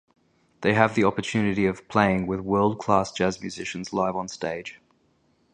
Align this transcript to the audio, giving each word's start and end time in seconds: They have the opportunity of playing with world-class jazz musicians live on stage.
They 0.61 0.73
have 0.73 0.95
the 0.95 1.03
opportunity 1.03 1.67
of 1.67 1.87
playing 1.87 2.25
with 2.25 2.39
world-class 2.39 3.11
jazz 3.11 3.39
musicians 3.39 3.93
live 3.93 4.15
on 4.15 4.29
stage. 4.29 4.81